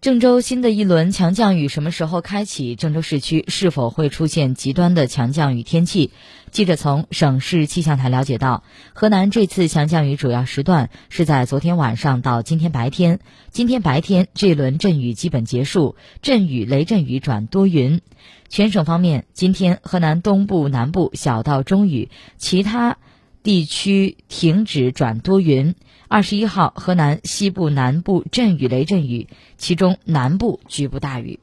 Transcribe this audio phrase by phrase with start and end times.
[0.00, 2.74] 郑州新的一轮强降雨什么时候开启？
[2.74, 6.10] 郑州市区是否会出现极端的强降雨天气？
[6.50, 13.20] 记者从省市气象台了解到，河南这次强降雨主要时段是在昨天晚上到今天白天。
[13.50, 18.00] 今天白天这轮阵雨基本结束，阵雨雷阵雨转多云。
[18.48, 22.08] 全省方面，今天河南东部、南部小到中雨，
[22.38, 22.96] 其他。
[23.42, 25.74] 地区停止转多云。
[26.08, 31.40] 二十一号，河南西部、南部阵雨、雷阵雨，其中南部局部大雨。